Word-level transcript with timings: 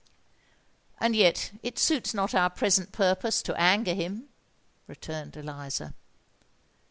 "And 0.99 1.15
yet 1.15 1.51
it 1.61 1.77
suits 1.77 2.11
not 2.11 2.33
our 2.33 2.49
present 2.49 2.91
purpose 2.91 3.43
to 3.43 3.53
anger 3.53 3.93
him," 3.93 4.29
returned 4.87 5.37
Eliza. 5.37 5.93